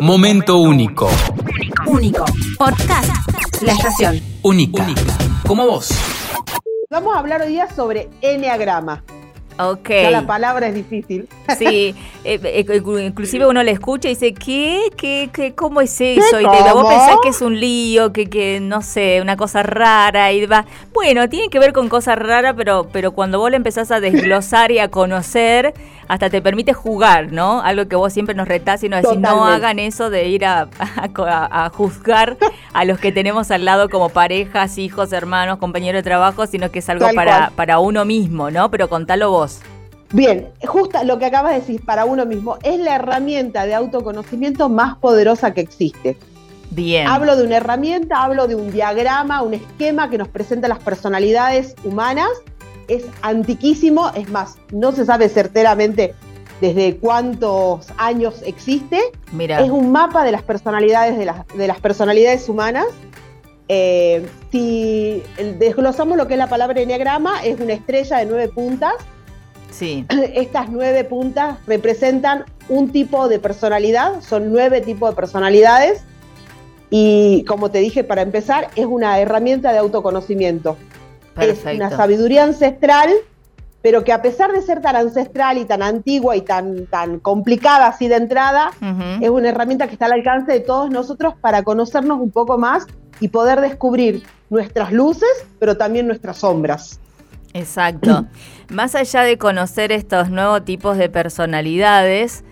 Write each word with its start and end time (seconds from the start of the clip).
Momento 0.00 0.58
único. 0.58 1.08
Único. 1.86 2.24
Podcast. 2.58 3.10
La 3.62 3.72
estación. 3.72 4.20
Única. 4.42 4.86
Como 5.46 5.66
vos. 5.66 5.88
Vamos 6.90 7.16
a 7.16 7.18
hablar 7.20 7.40
hoy 7.40 7.48
día 7.48 7.68
sobre 7.74 8.10
enneagrama. 8.20 9.02
Ok. 9.58 9.88
Ya 9.88 10.10
la 10.10 10.26
palabra 10.26 10.68
es 10.68 10.74
difícil. 10.74 11.26
Sí, 11.58 11.94
eh, 12.24 12.40
eh, 12.42 12.82
inclusive 13.06 13.46
uno 13.46 13.62
le 13.62 13.70
escucha 13.70 14.08
y 14.08 14.12
dice, 14.14 14.34
¿qué? 14.34 14.90
¿Qué? 14.96 15.30
qué 15.32 15.54
¿Cómo 15.54 15.80
es 15.80 16.00
eso? 16.00 16.40
Y 16.40 16.44
te, 16.44 16.72
vos 16.72 16.86
pensás 16.86 17.16
que 17.22 17.28
es 17.30 17.40
un 17.42 17.58
lío, 17.60 18.12
que, 18.12 18.28
que 18.28 18.60
no 18.60 18.82
sé, 18.82 19.20
una 19.22 19.36
cosa 19.36 19.62
rara. 19.62 20.32
Y 20.32 20.46
va. 20.46 20.64
Bueno, 20.92 21.28
tiene 21.28 21.48
que 21.48 21.58
ver 21.58 21.72
con 21.72 21.88
cosas 21.88 22.18
raras, 22.18 22.54
pero, 22.56 22.88
pero 22.92 23.12
cuando 23.12 23.38
vos 23.38 23.50
le 23.50 23.56
empezás 23.56 23.90
a 23.90 24.00
desglosar 24.00 24.70
y 24.72 24.78
a 24.78 24.88
conocer, 24.88 25.74
hasta 26.08 26.30
te 26.30 26.40
permite 26.42 26.72
jugar, 26.72 27.32
¿no? 27.32 27.60
Algo 27.62 27.86
que 27.88 27.96
vos 27.96 28.12
siempre 28.12 28.34
nos 28.34 28.48
retás 28.48 28.82
y 28.84 28.88
nos 28.88 29.02
decís, 29.02 29.18
no 29.18 29.28
Totalmente. 29.30 29.54
hagan 29.54 29.78
eso 29.78 30.10
de 30.10 30.28
ir 30.28 30.44
a, 30.44 30.68
a- 30.78 31.64
a 31.64 31.68
juzgar 31.70 32.36
a 32.72 32.84
los 32.84 32.98
que 32.98 33.12
tenemos 33.12 33.50
al 33.50 33.64
lado 33.64 33.88
como 33.88 34.08
parejas, 34.08 34.78
hijos, 34.78 35.12
hermanos, 35.12 35.58
compañeros 35.58 35.98
de 36.00 36.02
trabajo, 36.04 36.46
sino 36.46 36.70
que 36.70 36.78
es 36.80 36.88
algo 36.88 37.06
Tal 37.06 37.14
para, 37.14 37.36
cual. 37.38 37.50
para 37.56 37.78
uno 37.78 38.04
mismo, 38.04 38.50
¿no? 38.50 38.70
Pero 38.70 38.88
contalo 38.88 39.30
vos. 39.30 39.60
Bien, 40.12 40.48
justo 40.64 41.02
lo 41.04 41.18
que 41.18 41.26
acabas 41.26 41.54
de 41.54 41.60
decir 41.60 41.84
para 41.84 42.04
uno 42.04 42.26
mismo 42.26 42.58
es 42.62 42.78
la 42.78 42.96
herramienta 42.96 43.66
de 43.66 43.74
autoconocimiento 43.74 44.68
más 44.68 44.96
poderosa 44.98 45.52
que 45.52 45.60
existe. 45.60 46.16
Bien. 46.70 47.06
Hablo 47.06 47.36
de 47.36 47.44
una 47.44 47.56
herramienta, 47.56 48.22
hablo 48.22 48.46
de 48.46 48.54
un 48.54 48.70
diagrama, 48.70 49.42
un 49.42 49.54
esquema 49.54 50.10
que 50.10 50.18
nos 50.18 50.28
presenta 50.28 50.68
las 50.68 50.78
personalidades 50.78 51.74
humanas. 51.84 52.28
Es 52.88 53.04
antiquísimo, 53.22 54.10
es 54.14 54.28
más, 54.30 54.56
no 54.72 54.92
se 54.92 55.04
sabe 55.04 55.28
certeramente 55.28 56.14
desde 56.60 56.96
cuántos 56.96 57.88
años 57.98 58.42
existe. 58.44 59.00
Mira. 59.32 59.60
Es 59.60 59.70
un 59.70 59.92
mapa 59.92 60.24
de 60.24 60.32
las 60.32 60.42
personalidades 60.42 61.18
de 61.18 61.24
las, 61.24 61.46
de 61.48 61.66
las 61.66 61.80
personalidades 61.80 62.48
humanas. 62.48 62.86
Eh, 63.68 64.26
si 64.52 65.22
desglosamos 65.58 66.16
lo 66.16 66.28
que 66.28 66.34
es 66.34 66.38
la 66.38 66.48
palabra 66.48 66.80
enneagrama, 66.80 67.44
es 67.44 67.58
una 67.60 67.72
estrella 67.72 68.18
de 68.18 68.26
nueve 68.26 68.48
puntas. 68.48 68.94
Sí. 69.70 70.06
Estas 70.34 70.68
nueve 70.68 71.04
puntas 71.04 71.58
representan 71.66 72.44
un 72.68 72.90
tipo 72.90 73.28
de 73.28 73.38
personalidad, 73.38 74.20
son 74.22 74.52
nueve 74.52 74.80
tipos 74.80 75.10
de 75.10 75.16
personalidades. 75.16 76.02
Y 76.90 77.44
como 77.44 77.70
te 77.70 77.78
dije, 77.78 78.04
para 78.04 78.22
empezar, 78.22 78.68
es 78.76 78.86
una 78.86 79.18
herramienta 79.18 79.72
de 79.72 79.78
autoconocimiento. 79.78 80.76
Es 81.40 81.64
una 81.64 81.90
sabiduría 81.90 82.44
ancestral, 82.44 83.10
pero 83.82 84.04
que 84.04 84.12
a 84.12 84.22
pesar 84.22 84.52
de 84.52 84.62
ser 84.62 84.80
tan 84.80 84.96
ancestral 84.96 85.58
y 85.58 85.64
tan 85.64 85.82
antigua 85.82 86.36
y 86.36 86.40
tan, 86.40 86.86
tan 86.86 87.18
complicada 87.20 87.88
así 87.88 88.08
de 88.08 88.16
entrada, 88.16 88.70
es 89.20 89.28
una 89.28 89.50
herramienta 89.50 89.86
que 89.86 89.94
está 89.94 90.06
al 90.06 90.12
alcance 90.12 90.52
de 90.52 90.60
todos 90.60 90.90
nosotros 90.90 91.34
para 91.40 91.62
conocernos 91.62 92.20
un 92.20 92.30
poco 92.30 92.56
más 92.56 92.86
y 93.20 93.28
poder 93.28 93.60
descubrir 93.60 94.22
nuestras 94.48 94.92
luces, 94.92 95.28
pero 95.58 95.76
también 95.76 96.06
nuestras 96.06 96.38
sombras. 96.38 97.00
Exacto. 97.54 98.26
Más 98.70 98.94
allá 98.94 99.22
de 99.22 99.38
conocer 99.38 99.92
estos 99.92 100.30
nuevos 100.30 100.64
tipos 100.64 100.98
de 100.98 101.08
personalidades, 101.08 102.44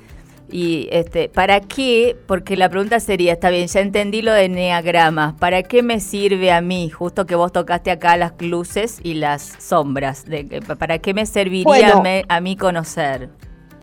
y 0.51 0.89
este, 0.93 1.29
¿para 1.29 1.61
qué? 1.61 2.17
Porque 2.27 2.57
la 2.57 2.69
pregunta 2.69 3.01
sería, 3.01 3.33
está 3.33 3.51
bien, 3.51 3.67
ya 3.67 3.81
entendí 3.81 4.23
lo 4.23 4.33
de 4.33 4.45
enneagramas, 4.45 5.35
¿para 5.35 5.63
qué 5.63 5.83
me 5.83 6.01
sirve 6.01 6.53
a 6.53 6.61
mí? 6.61 6.91
Justo 6.91 7.27
que 7.27 7.35
vos 7.35 7.51
tocaste 7.51 7.91
acá 7.91 8.17
las 8.17 8.35
luces 8.41 9.01
y 9.03 9.15
las 9.15 9.57
sombras. 9.59 10.25
De, 10.27 10.45
¿Para 10.79 10.99
qué 10.99 11.15
me 11.15 11.27
serviría 11.27 11.65
Bueno. 11.65 12.03
me- 12.03 12.25
a 12.29 12.41
mí 12.41 12.57
conocer? 12.57 13.31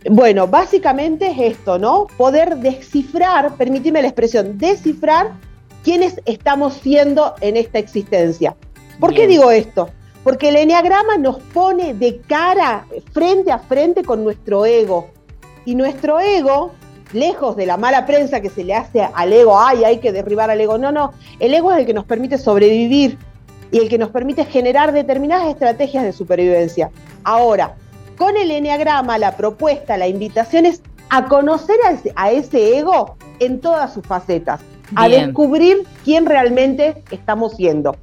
Bueno, 0.09 0.47
básicamente 0.47 1.29
es 1.31 1.57
esto, 1.57 1.77
¿no? 1.77 2.07
Poder 2.17 2.57
descifrar, 2.57 3.55
permíteme 3.55 4.01
la 4.01 4.07
expresión, 4.07 4.57
descifrar 4.57 5.31
quiénes 5.83 6.21
estamos 6.25 6.73
siendo 6.75 7.35
en 7.41 7.57
esta 7.57 7.79
existencia. 7.79 8.55
¿Por 8.99 9.13
qué 9.13 9.27
digo 9.27 9.51
esto? 9.51 9.89
Porque 10.23 10.50
el 10.50 10.55
enneagrama 10.55 11.18
nos 11.18 11.40
pone 11.40 11.94
de 11.94 12.19
cara, 12.22 12.85
frente 13.12 13.51
a 13.51 13.59
frente 13.59 14.03
con 14.03 14.23
nuestro 14.23 14.66
ego. 14.66 15.09
Y 15.66 15.75
nuestro 15.75 16.19
ego, 16.19 16.72
lejos 17.13 17.56
de 17.56 17.66
la 17.66 17.78
mala 17.78 18.06
prensa 18.06 18.41
que 18.41 18.50
se 18.50 18.63
le 18.63 18.75
hace 18.75 19.01
al 19.01 19.34
ego, 19.34 19.59
ay, 19.59 19.84
hay 19.84 20.00
que 20.00 20.12
derribar 20.12 20.50
al 20.51 20.62
ego. 20.62 20.78
No, 20.78 20.91
no, 20.91 21.13
el 21.40 21.53
ego 21.53 21.72
es 21.72 21.79
el 21.79 21.85
que 21.85 21.94
nos 21.94 22.06
permite 22.06 22.38
sobrevivir 22.38 23.18
y 23.72 23.79
el 23.79 23.90
que 23.90 23.97
nos 23.97 24.09
permite 24.09 24.45
generar 24.45 24.91
determinadas 24.91 25.47
estrategias 25.47 26.03
de 26.03 26.13
supervivencia. 26.13 26.91
Ahora, 27.24 27.75
con 28.18 28.38
el 28.38 28.51
enneagrama, 28.51 29.18
la 29.18 29.35
propuesta, 29.35 29.97
la 29.97 30.07
invitación 30.07 30.66
es 30.66 30.81
a 31.09 31.25
conocer 31.25 31.75
a 31.85 31.91
ese, 31.91 32.13
a 32.16 32.31
ese 32.31 32.78
ego 32.78 33.16
en 33.40 33.59
todas 33.59 33.94
sus 33.94 34.06
facetas, 34.06 34.62
a 34.95 35.09
descubrir 35.09 35.84
quién 36.03 36.25
realmente 36.25 37.03
estamos 37.12 37.53
siendo. 37.56 37.95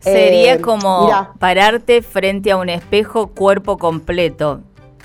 Sería 0.00 0.54
Eh, 0.54 0.60
como 0.60 1.06
mirá. 1.06 1.32
pararte 1.38 2.02
frente 2.02 2.50
a 2.52 2.56
un 2.56 2.68
espejo 2.68 3.28
cuerpo 3.28 3.78
completo, 3.78 4.60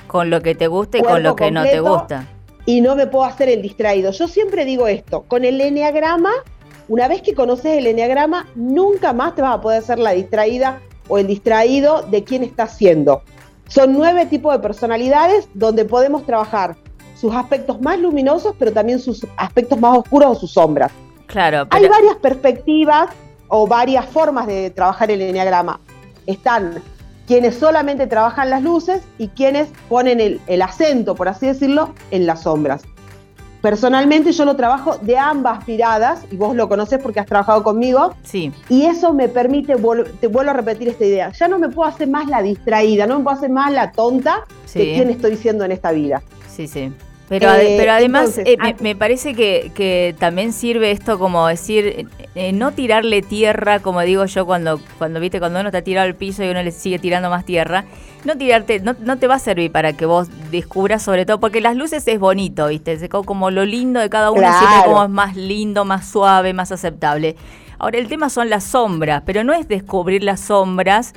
con 0.08 0.30
lo 0.30 0.42
que 0.42 0.54
te 0.56 0.68
gusta 0.68 1.00
y 1.00 1.02
con 1.02 1.24
lo 1.24 1.36
que 1.36 1.52
no 1.52 1.64
te 1.64 1.80
gusta. 1.80 2.28
y 2.66 2.80
no 2.80 2.96
me 2.96 3.08
puedo 3.08 3.26
hacer 3.26 3.50
el 3.50 3.62
distraído. 3.62 4.12
Yo 4.12 4.28
siempre 4.28 4.64
digo 4.64 4.88
esto, 4.88 5.24
con 5.28 5.44
el 5.44 5.60
enneagrama, 5.60 6.32
una 6.88 7.08
vez 7.10 7.22
que 7.22 7.34
conoces 7.34 7.78
el 7.78 7.88
enneagrama, 7.88 8.48
nunca 8.56 9.12
más 9.12 9.36
te 9.36 9.42
vas 9.42 9.56
a 9.56 9.62
poder 9.62 9.80
hacer 9.80 10.00
la 10.00 10.12
distraída 10.12 10.80
o 11.10 11.18
el 11.18 11.28
distraído 11.28 12.04
de 12.04 12.24
quién 12.24 12.42
estás 12.44 12.78
siendo. 12.78 13.22
Son 13.68 13.92
nueve 13.92 14.26
tipos 14.28 14.54
de 14.54 14.60
personalidades 14.60 15.50
donde 15.54 15.84
podemos 15.84 16.26
trabajar 16.26 16.76
sus 17.16 17.34
aspectos 17.36 17.82
más 17.82 18.00
luminosos, 18.00 18.56
pero 18.60 18.72
también 18.72 19.00
sus 19.00 19.26
aspectos 19.38 19.78
más 19.80 19.98
oscuros 19.98 20.38
o 20.38 20.40
sus 20.40 20.52
sombras. 20.52 20.92
Claro, 21.26 21.68
Hay 21.72 21.88
varias 21.88 22.16
perspectivas 22.18 23.10
o 23.56 23.68
varias 23.68 24.08
formas 24.08 24.48
de 24.48 24.72
trabajar 24.72 25.12
el 25.12 25.22
enneagrama. 25.22 25.80
Están 26.26 26.82
quienes 27.28 27.54
solamente 27.56 28.08
trabajan 28.08 28.50
las 28.50 28.64
luces 28.64 29.04
y 29.20 29.28
quienes 29.28 29.70
ponen 29.90 30.20
el, 30.20 30.42
el 30.48 30.64
acento, 30.64 31.14
por 31.14 31.28
así 31.28 31.46
decirlo, 31.46 31.94
en 32.10 32.26
las 32.26 32.42
sombras. 32.42 32.82
Personalmente 33.62 34.32
yo 34.32 34.44
lo 34.44 34.56
trabajo 34.56 34.98
de 35.02 35.20
ambas 35.20 35.68
miradas, 35.68 36.26
y 36.32 36.36
vos 36.36 36.56
lo 36.56 36.68
conocés 36.68 37.00
porque 37.02 37.20
has 37.20 37.28
trabajado 37.28 37.64
conmigo, 37.64 38.16
sí. 38.24 38.52
y 38.70 38.86
eso 38.88 39.14
me 39.14 39.30
permite, 39.30 39.76
te 40.20 40.28
vuelvo 40.28 40.50
a 40.50 40.54
repetir 40.54 40.88
esta 40.90 41.06
idea, 41.06 41.32
ya 41.32 41.48
no 41.48 41.60
me 41.60 41.70
puedo 41.70 41.88
hacer 41.88 42.10
más 42.10 42.28
la 42.28 42.42
distraída, 42.42 43.06
no 43.06 43.20
me 43.20 43.24
puedo 43.24 43.38
hacer 43.38 43.52
más 43.52 43.72
la 43.72 43.92
tonta 43.92 44.46
Sí. 44.66 44.80
de 44.80 44.94
quién 44.96 45.10
estoy 45.12 45.38
siendo 45.38 45.64
en 45.64 45.72
esta 45.72 45.92
vida. 45.92 46.24
Sí, 46.50 46.68
sí. 46.68 46.92
Pero, 47.30 47.54
Eh, 47.54 47.76
pero 47.78 47.94
además 47.94 48.38
entonces, 48.38 48.48
eh, 48.48 48.58
me, 48.58 48.76
me 48.80 48.96
parece 48.96 49.34
que, 49.34 49.72
que 49.74 50.14
también 50.20 50.52
sirve 50.54 50.92
esto 50.92 51.18
como 51.18 51.48
decir, 51.48 52.08
eh, 52.36 52.52
no 52.52 52.74
tirarle 52.74 53.22
tierra, 53.22 53.80
como 53.80 54.02
digo 54.02 54.26
yo 54.26 54.46
cuando, 54.46 54.80
cuando 54.98 55.20
viste, 55.20 55.40
cuando 55.40 55.60
uno 55.60 55.70
está 55.70 55.82
tirado 55.82 56.06
al 56.06 56.16
piso 56.16 56.44
y 56.44 56.50
uno 56.50 56.62
le 56.62 56.72
sigue 56.72 57.00
tirando 57.00 57.30
más 57.30 57.46
tierra, 57.46 57.86
no 58.26 58.38
tirarte, 58.38 58.82
no, 58.82 58.96
no 59.00 59.18
te 59.18 59.28
va 59.28 59.36
a 59.36 59.40
servir 59.40 59.72
para 59.72 59.94
que 59.94 60.06
vos 60.06 60.28
descubras 60.52 61.02
sobre 61.02 61.26
todo, 61.26 61.40
porque 61.40 61.62
las 61.62 61.76
luces 61.76 62.08
es 62.08 62.20
bonito, 62.20 62.68
viste, 62.68 62.94
es 62.94 63.10
como, 63.10 63.24
como 63.24 63.52
lo 63.52 63.66
lindo 63.66 64.00
de 64.00 64.10
cada 64.10 64.30
uno 64.30 64.42
siempre 64.42 64.84
como 64.86 65.04
es 65.04 65.10
más 65.10 65.36
lindo, 65.36 65.86
más 65.86 66.08
suave, 66.08 66.54
más 66.54 66.72
aceptable. 66.72 67.36
Ahora 67.80 68.00
el 68.00 68.08
tema 68.08 68.30
son 68.30 68.50
las 68.50 68.64
sombras, 68.66 69.24
pero 69.26 69.44
no 69.44 69.54
es 69.54 69.68
descubrir 69.68 70.24
las 70.24 70.40
sombras 70.42 71.14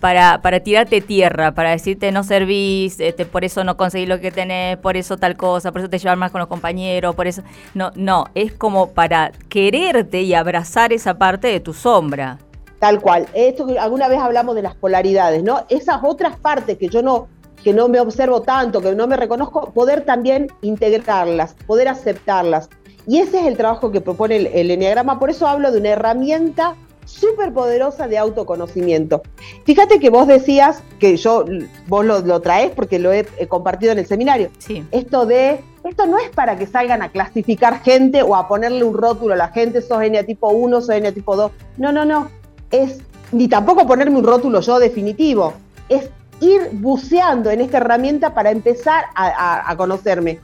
para, 0.00 0.40
para 0.42 0.60
tirarte 0.60 1.00
tierra, 1.00 1.52
para 1.52 1.70
decirte 1.70 2.12
no 2.12 2.22
servís, 2.24 3.00
este, 3.00 3.24
por 3.24 3.44
eso 3.44 3.64
no 3.64 3.76
conseguís 3.76 4.08
lo 4.08 4.20
que 4.20 4.30
tenés, 4.30 4.76
por 4.76 4.96
eso 4.96 5.16
tal 5.16 5.36
cosa, 5.36 5.72
por 5.72 5.80
eso 5.80 5.90
te 5.90 5.98
llevas 5.98 6.18
más 6.18 6.30
con 6.30 6.38
los 6.40 6.48
compañeros, 6.48 7.14
por 7.14 7.26
eso. 7.26 7.42
No, 7.74 7.90
no, 7.94 8.26
es 8.34 8.52
como 8.52 8.90
para 8.90 9.32
quererte 9.48 10.22
y 10.22 10.34
abrazar 10.34 10.92
esa 10.92 11.14
parte 11.14 11.48
de 11.48 11.60
tu 11.60 11.72
sombra. 11.72 12.38
Tal 12.78 13.00
cual. 13.00 13.26
Esto 13.32 13.66
que 13.66 13.78
alguna 13.78 14.08
vez 14.08 14.18
hablamos 14.18 14.54
de 14.54 14.62
las 14.62 14.74
polaridades, 14.74 15.42
¿no? 15.42 15.64
Esas 15.68 16.00
otras 16.02 16.36
partes 16.36 16.76
que 16.76 16.88
yo 16.88 17.02
no, 17.02 17.28
que 17.64 17.72
no 17.72 17.88
me 17.88 18.00
observo 18.00 18.42
tanto, 18.42 18.80
que 18.80 18.94
no 18.94 19.06
me 19.06 19.16
reconozco, 19.16 19.72
poder 19.72 20.02
también 20.02 20.48
integrarlas, 20.60 21.54
poder 21.66 21.88
aceptarlas. 21.88 22.68
Y 23.06 23.18
ese 23.18 23.40
es 23.40 23.46
el 23.46 23.56
trabajo 23.56 23.92
que 23.92 24.00
propone 24.00 24.36
el 24.36 24.70
Enneagrama. 24.70 25.18
Por 25.18 25.30
eso 25.30 25.46
hablo 25.46 25.70
de 25.70 25.78
una 25.78 25.90
herramienta 25.90 26.74
súper 27.06 27.52
poderosa 27.52 28.06
de 28.08 28.18
autoconocimiento. 28.18 29.22
Fíjate 29.64 29.98
que 29.98 30.10
vos 30.10 30.26
decías 30.26 30.82
que 30.98 31.16
yo, 31.16 31.44
vos 31.88 32.04
lo, 32.04 32.20
lo 32.20 32.40
traes 32.40 32.72
porque 32.72 32.98
lo 32.98 33.12
he, 33.12 33.26
he 33.38 33.46
compartido 33.46 33.92
en 33.92 33.98
el 33.98 34.06
seminario. 34.06 34.50
Sí. 34.58 34.84
Esto 34.90 35.24
de, 35.24 35.60
esto 35.84 36.06
no 36.06 36.18
es 36.18 36.28
para 36.30 36.56
que 36.58 36.66
salgan 36.66 37.02
a 37.02 37.10
clasificar 37.10 37.82
gente 37.82 38.22
o 38.22 38.36
a 38.36 38.48
ponerle 38.48 38.84
un 38.84 38.94
rótulo 38.94 39.34
a 39.34 39.36
la 39.36 39.48
gente, 39.48 39.80
sos 39.80 40.02
tipo 40.26 40.48
1, 40.50 40.80
sos 40.82 41.14
tipo 41.14 41.36
2. 41.36 41.52
No, 41.78 41.92
no, 41.92 42.04
no. 42.04 42.28
Es, 42.70 42.98
ni 43.32 43.48
tampoco 43.48 43.86
ponerme 43.86 44.18
un 44.18 44.24
rótulo 44.24 44.60
yo 44.60 44.78
definitivo. 44.78 45.54
Es 45.88 46.10
ir 46.40 46.68
buceando 46.72 47.50
en 47.50 47.60
esta 47.62 47.78
herramienta 47.78 48.34
para 48.34 48.50
empezar 48.50 49.04
a, 49.14 49.26
a- 49.28 49.70
a 49.70 49.76
conocerme. 49.76 50.40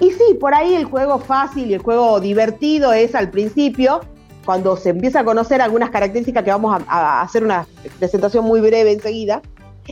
Y 0.00 0.10
sí, 0.10 0.34
por 0.40 0.54
ahí 0.54 0.74
el 0.74 0.84
juego 0.84 1.18
fácil 1.18 1.70
y 1.70 1.74
el 1.74 1.80
juego 1.82 2.18
divertido 2.20 2.92
es 2.92 3.14
al 3.14 3.30
principio, 3.30 4.00
cuando 4.44 4.76
se 4.76 4.90
empieza 4.90 5.20
a 5.20 5.24
conocer 5.24 5.60
algunas 5.62 5.90
características 5.90 6.44
que 6.44 6.50
vamos 6.50 6.74
a, 6.74 6.84
a 6.88 7.22
hacer 7.22 7.44
una 7.44 7.66
presentación 7.98 8.44
muy 8.44 8.60
breve 8.60 8.92
enseguida, 8.92 9.42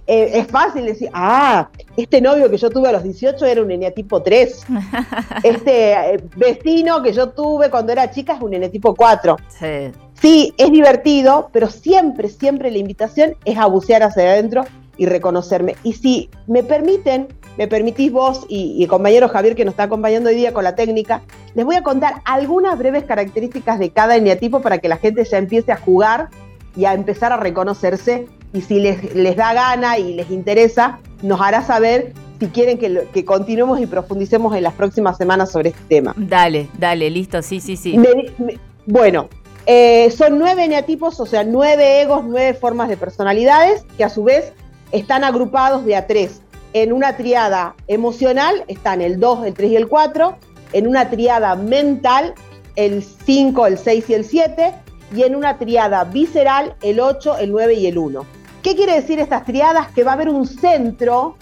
eh, 0.06 0.30
es 0.34 0.46
fácil 0.46 0.86
decir, 0.86 1.10
ah, 1.12 1.68
este 1.96 2.20
novio 2.20 2.50
que 2.50 2.56
yo 2.56 2.70
tuve 2.70 2.88
a 2.88 2.92
los 2.92 3.02
18 3.02 3.44
era 3.44 3.62
un 3.62 3.70
eneatipo 3.70 4.22
3. 4.22 4.66
Este 5.42 5.92
eh, 5.92 6.24
vecino 6.36 7.02
que 7.02 7.12
yo 7.12 7.30
tuve 7.30 7.70
cuando 7.70 7.92
era 7.92 8.10
chica 8.10 8.34
es 8.34 8.40
un 8.40 8.54
eneatipo 8.54 8.94
4. 8.94 9.36
Sí. 9.48 9.92
Sí, 10.20 10.54
es 10.56 10.70
divertido, 10.70 11.50
pero 11.52 11.68
siempre, 11.68 12.28
siempre 12.28 12.70
la 12.70 12.78
invitación 12.78 13.36
es 13.44 13.58
a 13.58 13.66
bucear 13.66 14.02
hacia 14.02 14.22
adentro 14.22 14.64
y 14.96 15.06
reconocerme. 15.06 15.74
Y 15.82 15.94
si 15.94 16.30
me 16.46 16.62
permiten, 16.62 17.28
me 17.58 17.68
permitís 17.68 18.10
vos 18.12 18.46
y, 18.48 18.74
y 18.78 18.82
el 18.84 18.88
compañero 18.88 19.28
Javier 19.28 19.54
que 19.54 19.64
nos 19.64 19.72
está 19.72 19.84
acompañando 19.84 20.30
hoy 20.30 20.36
día 20.36 20.52
con 20.52 20.64
la 20.64 20.74
técnica, 20.74 21.22
les 21.54 21.64
voy 21.64 21.76
a 21.76 21.82
contar 21.82 22.22
algunas 22.24 22.78
breves 22.78 23.04
características 23.04 23.78
de 23.78 23.90
cada 23.90 24.16
eneatipo 24.16 24.60
para 24.62 24.78
que 24.78 24.88
la 24.88 24.96
gente 24.96 25.24
ya 25.24 25.38
empiece 25.38 25.72
a 25.72 25.76
jugar 25.76 26.28
y 26.76 26.84
a 26.86 26.94
empezar 26.94 27.32
a 27.32 27.36
reconocerse. 27.36 28.26
Y 28.54 28.60
si 28.60 28.80
les, 28.80 29.14
les 29.14 29.36
da 29.36 29.54
gana 29.54 29.98
y 29.98 30.14
les 30.14 30.30
interesa, 30.30 30.98
nos 31.22 31.40
hará 31.40 31.62
saber 31.62 32.12
si 32.38 32.48
quieren 32.48 32.76
que, 32.76 33.24
continuemos 33.24 33.80
y 33.80 33.86
profundicemos 33.86 34.54
en 34.56 34.64
las 34.64 34.74
próximas 34.74 35.16
semanas 35.16 35.50
sobre 35.52 35.70
este 35.70 35.82
tema. 35.88 36.12
Dale, 36.16 36.68
dale, 36.76 37.08
listo, 37.08 37.40
sí, 37.40 37.60
sí, 37.60 37.76
sí. 37.76 37.96
Me- 37.96 38.30
me- 38.38 38.58
bueno, 38.84 39.28
eh, 39.64 40.10
son 40.10 40.38
nueve 40.38 40.64
eneatipos, 40.64 41.18
o 41.20 41.24
sea, 41.24 41.44
nueve 41.44 42.02
egos, 42.02 42.24
nueve 42.26 42.52
formas 42.52 42.88
de 42.88 42.96
personalidades, 42.98 43.84
que 43.96 44.04
a 44.04 44.08
su 44.10 44.24
vez 44.24 44.52
están 44.90 45.24
agrupados 45.24 45.84
de 45.86 45.96
a 45.96 46.06
tres. 46.06 46.41
En 46.74 46.92
una 46.92 47.16
triada 47.16 47.74
emocional 47.86 48.64
están 48.66 49.02
el 49.02 49.20
2, 49.20 49.46
el 49.46 49.54
3 49.54 49.70
y 49.72 49.76
el 49.76 49.88
4. 49.88 50.36
En 50.72 50.86
una 50.88 51.10
triada 51.10 51.54
mental, 51.54 52.34
el 52.76 53.02
5, 53.02 53.66
el 53.66 53.78
6 53.78 54.08
y 54.08 54.14
el 54.14 54.24
7. 54.24 54.74
Y 55.14 55.22
en 55.24 55.36
una 55.36 55.58
triada 55.58 56.04
visceral, 56.04 56.74
el 56.80 57.00
8, 57.00 57.38
el 57.38 57.52
9 57.52 57.74
y 57.74 57.86
el 57.86 57.98
1. 57.98 58.24
¿Qué 58.62 58.74
quiere 58.74 58.94
decir 58.94 59.20
estas 59.20 59.44
triadas? 59.44 59.88
Que 59.88 60.02
va 60.02 60.12
a 60.12 60.14
haber 60.14 60.30
un 60.30 60.46
centro 60.46 61.36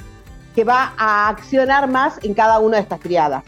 que 0.56 0.64
va 0.64 0.94
a 0.98 1.28
accionar 1.28 1.88
más 1.88 2.18
en 2.24 2.34
cada 2.34 2.58
una 2.58 2.78
de 2.78 2.82
estas 2.82 2.98
triadas. 2.98 3.44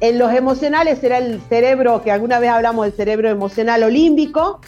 En 0.00 0.18
los 0.18 0.32
emocionales 0.32 0.98
será 1.00 1.18
el 1.18 1.42
cerebro, 1.42 2.02
que 2.02 2.10
alguna 2.10 2.38
vez 2.38 2.50
hablamos 2.50 2.86
del 2.86 2.94
cerebro 2.94 3.28
emocional 3.28 3.82
olímbico. 3.82 4.60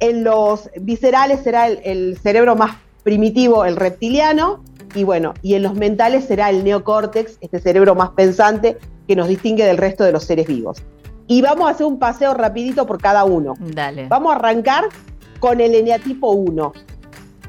En 0.00 0.24
los 0.24 0.70
viscerales 0.80 1.40
será 1.42 1.66
el, 1.66 1.80
el 1.84 2.18
cerebro 2.22 2.56
más 2.56 2.76
primitivo, 3.02 3.66
el 3.66 3.76
reptiliano. 3.76 4.62
Y 4.94 5.04
bueno, 5.04 5.34
y 5.42 5.54
en 5.54 5.62
los 5.62 5.74
mentales 5.74 6.24
será 6.24 6.50
el 6.50 6.64
neocórtex, 6.64 7.38
este 7.40 7.58
cerebro 7.60 7.94
más 7.94 8.10
pensante 8.10 8.78
que 9.06 9.16
nos 9.16 9.28
distingue 9.28 9.64
del 9.64 9.76
resto 9.76 10.04
de 10.04 10.12
los 10.12 10.24
seres 10.24 10.46
vivos. 10.46 10.82
Y 11.26 11.42
vamos 11.42 11.68
a 11.68 11.72
hacer 11.72 11.86
un 11.86 11.98
paseo 11.98 12.34
rapidito 12.34 12.86
por 12.86 13.00
cada 13.00 13.24
uno. 13.24 13.54
Dale. 13.58 14.08
Vamos 14.08 14.32
a 14.32 14.36
arrancar 14.36 14.84
con 15.40 15.60
el 15.60 15.74
eneatipo 15.74 16.32
1. 16.32 16.72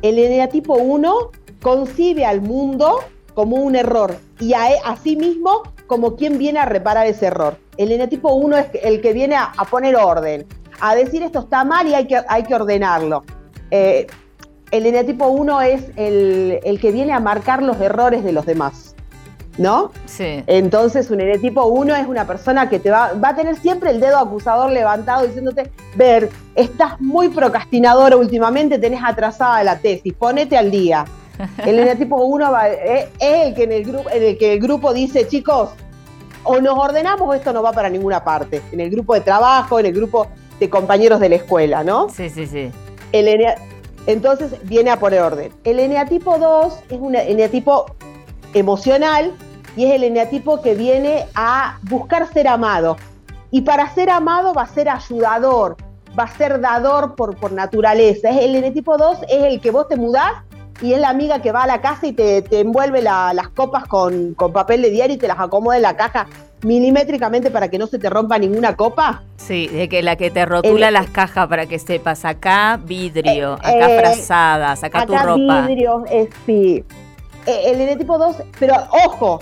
El 0.02 0.20
eneatipo 0.20 0.76
1 0.76 1.32
concibe 1.62 2.26
al 2.26 2.42
mundo 2.42 3.00
como 3.34 3.58
un 3.58 3.76
error 3.76 4.18
y 4.40 4.54
a, 4.54 4.68
a 4.84 4.98
sí 4.98 5.16
mismo 5.16 5.64
como 5.88 6.16
quien 6.16 6.38
viene 6.38 6.60
a 6.60 6.66
reparar 6.66 7.08
ese 7.08 7.28
error. 7.28 7.58
El 7.78 7.92
eneatipo 7.92 8.34
1 8.34 8.58
es 8.58 8.68
el 8.84 9.02
que 9.02 9.14
viene 9.14 9.36
a, 9.36 9.54
a 9.58 9.66
poner 9.66 9.96
orden, 9.96 10.46
a 10.82 10.96
decir 10.96 11.24
esto 11.24 11.40
está 11.40 11.64
mal 11.64 11.88
y 11.88 11.96
hay 11.96 12.06
que, 12.06 12.22
hay 12.28 12.44
que 12.44 12.56
ordenarlo. 12.56 13.24
Eh, 13.72 14.08
el 14.72 14.86
eneatipo 14.86 15.28
1 15.28 15.62
es 15.62 15.84
el, 15.96 16.60
el 16.64 16.80
que 16.80 16.92
viene 16.92 17.14
a 17.14 17.20
marcar 17.20 17.62
los 17.64 17.80
errores 17.82 18.24
de 18.24 18.32
los 18.32 18.46
demás, 18.46 18.96
¿no? 19.58 19.92
Sí. 20.06 20.44
Entonces, 20.48 21.10
un 21.12 21.22
eneatipo 21.22 21.66
1 21.66 21.96
es 21.96 22.08
una 22.08 22.26
persona 22.28 22.70
que 22.70 22.80
te 22.80 22.90
va, 22.92 23.14
va 23.14 23.30
a 23.30 23.36
tener 23.36 23.56
siempre 23.58 23.90
el 23.92 24.00
dedo 24.00 24.18
acusador 24.18 24.72
levantado 24.72 25.26
diciéndote, 25.26 25.72
ver, 25.96 26.30
estás 26.56 27.00
muy 27.02 27.30
procrastinadora 27.30 28.16
últimamente, 28.16 28.78
tenés 28.80 29.02
atrasada 29.04 29.64
la 29.64 29.78
tesis, 29.80 30.14
ponete 30.14 30.58
al 30.58 30.70
día. 30.72 31.06
El 31.66 31.80
eneatipo 31.80 32.18
1 32.18 32.52
va- 32.52 32.68
es, 32.70 33.06
es 33.20 33.48
el 33.48 33.56
que 33.56 33.64
en 33.64 33.72
el, 33.72 33.84
grupo, 33.86 34.10
en 34.12 34.24
el 34.24 34.38
que 34.38 34.54
el 34.54 34.60
grupo 34.60 34.94
dice, 34.94 35.28
chicos, 35.28 35.70
o 36.44 36.60
nos 36.62 36.78
ordenamos 36.78 37.28
o 37.28 37.34
esto 37.34 37.52
no 37.54 37.64
va 37.64 37.72
para 37.72 37.90
ninguna 37.90 38.24
parte. 38.24 38.62
En 38.72 38.80
el 38.82 38.90
grupo 38.90 39.14
de 39.14 39.22
trabajo, 39.22 39.80
en 39.80 39.86
el 39.88 39.94
grupo 39.94 40.28
de 40.60 40.70
compañeros 40.70 41.20
de 41.22 41.30
la 41.30 41.36
escuela, 41.36 41.84
¿no? 41.84 42.10
Sí, 42.10 42.30
sí, 42.30 42.46
sí. 42.46 42.70
El 43.14 43.28
entonces 44.08 44.56
viene 44.64 44.92
a 44.92 45.00
poner 45.00 45.22
orden. 45.22 45.54
El 45.64 45.80
eneatipo 45.80 46.38
2 46.38 46.74
es 46.90 47.00
un 47.00 47.16
eneatipo 47.16 47.86
emocional 48.54 49.34
y 49.76 49.86
es 49.86 49.94
el 49.94 50.04
eneatipo 50.04 50.62
que 50.62 50.76
viene 50.76 51.26
a 51.36 51.78
buscar 51.84 52.32
ser 52.32 52.48
amado. 52.48 52.98
Y 53.52 53.62
para 53.62 53.94
ser 53.94 54.10
amado 54.10 54.54
va 54.54 54.64
a 54.64 54.68
ser 54.68 54.90
ayudador, 54.90 55.76
va 56.18 56.24
a 56.24 56.38
ser 56.38 56.60
dador 56.60 57.16
por, 57.16 57.36
por 57.38 57.52
naturaleza. 57.52 58.30
El 58.30 58.56
eneatipo 58.56 58.98
2 58.98 59.20
es 59.28 59.44
el 59.44 59.62
que 59.62 59.72
vos 59.72 59.88
te 59.88 59.96
mudás 59.96 60.44
y 60.82 60.94
es 60.94 61.00
la 61.00 61.10
amiga 61.10 61.42
que 61.42 61.52
va 61.52 61.64
a 61.64 61.68
la 61.68 61.82
casa 61.82 62.08
y 62.08 62.14
te, 62.14 62.42
te 62.42 62.60
envuelve 62.62 63.02
la- 63.02 63.34
las 63.34 63.50
copas 63.50 63.86
con, 63.88 64.34
con 64.34 64.52
papel 64.54 64.82
de 64.82 64.90
diario 64.90 65.16
y 65.16 65.20
te 65.20 65.28
las 65.28 65.40
acomoda 65.40 65.76
en 65.78 65.82
la 65.84 65.96
caja 65.98 66.28
milimétricamente 66.64 67.52
para 67.52 67.68
que 67.70 67.78
no 67.78 67.88
se 67.88 68.00
te 68.00 68.10
rompa 68.10 68.38
ninguna 68.38 68.76
copa. 68.76 69.24
Sí, 69.38 69.68
de 69.68 69.90
que 69.90 70.04
la 70.04 70.16
que 70.16 70.30
te 70.32 70.46
rotula 70.46 70.88
El- 70.90 70.94
las 70.94 71.10
cajas 71.10 71.48
para 71.48 71.66
que 71.66 71.80
sepas, 71.80 72.26
acá 72.26 72.80
vidrio, 72.84 73.54
acá 73.54 73.90
eh, 73.92 74.00
frazadas, 74.00 74.84
acá, 74.84 75.06
tu 75.06 75.14
Acá 75.16 75.24
ropa. 75.24 75.62
vidrio, 75.68 76.04
eh, 76.10 76.30
sí. 76.46 76.84
Eh, 77.46 77.62
el 77.66 77.82
eneatipo 77.82 78.18
2, 78.18 78.36
pero 78.60 78.76
ojo, 79.06 79.40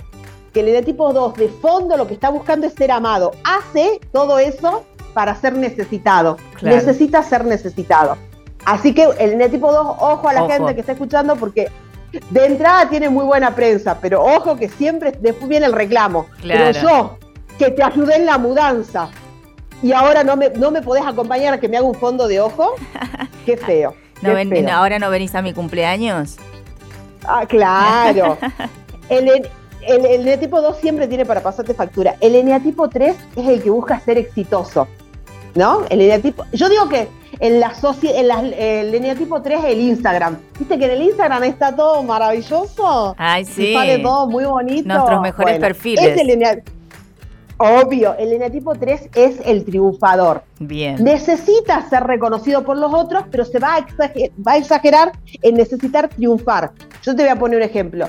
que 0.52 0.60
el 0.60 0.68
eneatipo 0.68 1.12
2 1.12 1.34
de 1.34 1.48
fondo 1.48 1.96
lo 1.96 2.06
que 2.06 2.14
está 2.14 2.30
buscando 2.30 2.66
es 2.66 2.72
ser 2.74 2.90
amado. 2.90 3.32
Hace 3.44 4.00
todo 4.12 4.38
eso 4.38 4.84
para 5.12 5.34
ser 5.34 5.54
necesitado. 5.54 6.36
Claro. 6.54 6.76
Necesita 6.76 7.22
ser 7.22 7.44
necesitado. 7.44 8.16
Así 8.64 8.94
que 8.94 9.04
el 9.18 9.32
eneatipo 9.32 9.72
2, 9.72 9.86
ojo 10.00 10.28
a 10.28 10.32
la 10.32 10.42
Ojo. 10.44 10.52
gente 10.52 10.74
que 10.74 10.80
está 10.80 10.92
escuchando 10.92 11.36
porque 11.36 11.68
de 12.30 12.46
entrada 12.46 12.88
tiene 12.88 13.08
muy 13.08 13.24
buena 13.24 13.54
prensa, 13.54 13.98
pero 14.00 14.22
ojo 14.24 14.56
que 14.56 14.68
siempre 14.68 15.12
después 15.20 15.48
viene 15.48 15.66
el 15.66 15.72
reclamo. 15.72 16.26
Claro. 16.40 16.64
Pero 16.72 16.80
yo, 16.88 17.18
que 17.58 17.70
te 17.70 17.82
ayudé 17.82 18.16
en 18.16 18.26
la 18.26 18.38
mudanza 18.38 19.08
y 19.82 19.92
ahora 19.92 20.24
no 20.24 20.36
me, 20.36 20.50
no 20.50 20.70
me 20.70 20.82
podés 20.82 21.04
acompañar 21.06 21.54
a 21.54 21.60
que 21.60 21.68
me 21.68 21.76
haga 21.76 21.86
un 21.86 21.94
fondo 21.94 22.26
de 22.28 22.40
ojo, 22.40 22.74
qué 23.46 23.56
feo. 23.56 23.94
No 24.22 24.30
qué 24.30 24.34
ven- 24.34 24.50
feo. 24.50 24.68
¿Ahora 24.72 24.98
no 24.98 25.08
venís 25.10 25.34
a 25.34 25.42
mi 25.42 25.52
cumpleaños? 25.54 26.36
Ah, 27.26 27.44
claro. 27.46 28.36
el, 29.08 29.28
el, 29.28 29.48
el 29.86 30.04
eneatipo 30.22 30.60
2 30.60 30.78
siempre 30.78 31.06
tiene 31.08 31.24
para 31.24 31.40
pasarte 31.42 31.74
factura. 31.74 32.16
El 32.20 32.34
eneatipo 32.34 32.88
3 32.88 33.16
es 33.36 33.48
el 33.48 33.62
que 33.62 33.70
busca 33.70 34.00
ser 34.00 34.18
exitoso. 34.18 34.88
¿No? 35.54 35.82
El 35.88 36.00
eneatipo. 36.02 36.44
Yo 36.52 36.68
digo 36.68 36.88
que 36.88 37.08
en 37.40 37.60
la 37.60 37.72
en 38.02 38.28
las- 38.28 38.42
el 38.44 38.94
eneatipo 38.94 39.40
3 39.42 39.60
es 39.64 39.70
el 39.72 39.80
Instagram. 39.80 40.38
¿Viste 40.58 40.78
que 40.78 40.84
en 40.86 40.90
el 40.92 41.02
Instagram 41.02 41.44
está 41.44 41.74
todo 41.74 42.02
maravilloso? 42.02 43.14
Ay, 43.18 43.42
Y 43.42 43.46
sí. 43.46 43.72
sale 43.74 43.98
todo 44.00 44.26
muy 44.28 44.44
bonito. 44.44 44.88
Nuestros 44.88 45.20
mejores 45.20 45.58
perfiles. 45.58 46.04
Es 46.04 46.20
el 46.20 46.30
enea- 46.30 46.62
Obvio, 47.60 48.14
el 48.18 48.32
eneatipo 48.32 48.76
3 48.76 49.08
es 49.16 49.40
el 49.44 49.64
triunfador. 49.64 50.42
Bien. 50.60 51.02
Necesita 51.02 51.88
ser 51.90 52.04
reconocido 52.04 52.62
por 52.62 52.76
los 52.78 52.94
otros, 52.94 53.24
pero 53.32 53.44
se 53.44 53.58
va 53.58 53.74
a, 53.74 53.78
exager- 53.80 54.30
va 54.46 54.52
a 54.52 54.56
exagerar 54.58 55.10
en 55.42 55.56
necesitar 55.56 56.08
triunfar. 56.08 56.70
Yo 57.02 57.16
te 57.16 57.22
voy 57.22 57.30
a 57.32 57.36
poner 57.36 57.56
un 57.58 57.64
ejemplo. 57.64 58.08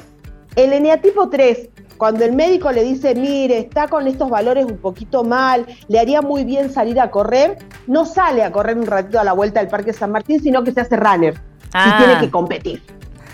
El 0.55 0.71
eneatipo 0.73 1.29
3, 1.29 1.67
cuando 1.99 2.23
el 2.23 2.31
médico 2.31 2.71
le 2.71 2.83
dice, 2.83 3.13
mire, 3.13 3.59
está 3.59 3.89
con 3.89 4.07
estos 4.07 4.29
valores 4.29 4.65
un 4.65 4.77
poquito 4.77 5.23
mal, 5.25 5.65
le 5.89 5.99
haría 5.99 6.21
muy 6.21 6.45
bien 6.45 6.71
salir 6.71 6.97
a 6.99 7.11
correr, 7.11 7.57
no 7.87 8.05
sale 8.05 8.41
a 8.41 8.51
correr 8.53 8.77
un 8.77 8.87
ratito 8.87 9.19
a 9.19 9.23
la 9.25 9.33
vuelta 9.33 9.59
del 9.59 9.69
Parque 9.69 9.91
San 9.91 10.11
Martín, 10.13 10.41
sino 10.41 10.63
que 10.63 10.71
se 10.71 10.79
hace 10.81 10.95
runner 10.95 11.35
Ah. 11.73 11.99
y 11.99 12.03
tiene 12.05 12.19
que 12.21 12.31
competir. 12.31 12.81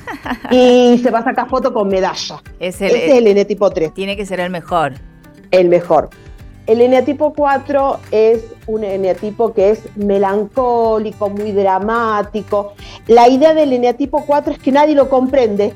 y 0.52 0.98
se 1.02 1.12
va 1.12 1.20
a 1.20 1.24
sacar 1.24 1.48
foto 1.48 1.72
con 1.74 1.88
medalla. 1.88 2.42
Es 2.60 2.82
el, 2.82 2.88
Ese 2.88 3.06
es 3.12 3.18
el 3.20 3.28
eneatipo 3.28 3.70
3 3.70 3.94
Tiene 3.94 4.18
que 4.18 4.26
ser 4.26 4.40
el 4.40 4.50
mejor. 4.50 4.94
el 5.52 5.70
mejor. 5.70 6.10
El 6.68 6.82
eneatipo 6.82 7.34
4 7.34 8.00
es 8.10 8.44
un 8.66 8.84
eneatipo 8.84 9.54
que 9.54 9.70
es 9.70 9.84
melancólico, 9.96 11.30
muy 11.30 11.52
dramático. 11.52 12.74
La 13.06 13.30
idea 13.30 13.54
del 13.54 13.72
eneatipo 13.74 14.24
4 14.26 14.54
es 14.54 14.60
que 14.60 14.72
nadie 14.72 14.96
lo 14.96 15.08
comprende. 15.08 15.74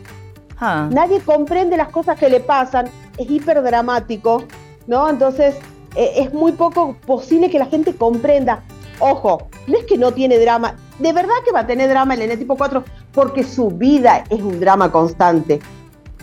Ah, 0.60 0.90
Nadie 0.92 1.20
comprende 1.22 1.78
las 1.78 1.90
cosas 1.90 2.20
que 2.20 2.30
le 2.30 2.40
pasan. 2.40 2.88
Es 3.18 3.30
hiperdramático, 3.30 4.44
¿no? 4.88 5.10
Entonces, 5.10 5.56
eh, 5.96 6.14
es 6.18 6.34
muy 6.34 6.52
poco 6.54 6.96
posible 7.06 7.50
que 7.50 7.60
la 7.60 7.66
gente 7.66 7.96
comprenda. 7.96 8.64
Ojo, 9.00 9.48
no 9.68 9.78
es 9.78 9.86
que 9.86 9.98
no 9.98 10.12
tiene 10.12 10.38
drama. 10.38 10.76
De 11.00 11.14
verdad 11.14 11.34
que 11.46 11.52
va 11.52 11.62
a 11.62 11.68
tener 11.68 11.90
drama 11.90 12.14
el 12.14 12.24
eneatipo 12.24 12.58
4 12.58 12.84
porque 13.14 13.44
su 13.44 13.70
vida 13.70 14.24
es 14.30 14.42
un 14.42 14.60
drama 14.60 14.92
constante. 14.92 15.60